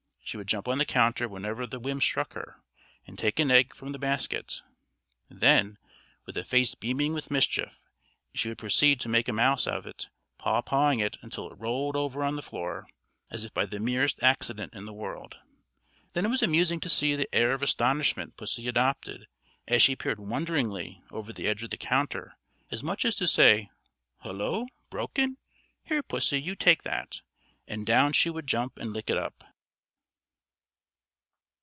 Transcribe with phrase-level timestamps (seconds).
[0.23, 2.63] She would jump on the counter whenever the whim struck her,
[3.05, 4.61] and take an egg from the basket;
[5.27, 5.77] then,
[6.25, 7.77] with a face beaming with mischief,
[8.33, 11.97] she would proceed to make a mouse of it, paw pawing it until it rolled
[11.97, 12.87] over on to the floor,
[13.29, 15.35] as if by the merest accident in the world.
[16.13, 19.27] Then it was amusing to see the air of astonishment pussy adopted,
[19.67, 22.37] as she peered wonderingly over the edge of the counter,
[22.69, 23.69] as much as to say,
[24.23, 24.67] "Hullo!
[24.89, 25.35] broken?
[25.83, 27.19] Here, pussy, you take that."
[27.67, 29.43] And down she would jump and lick it up.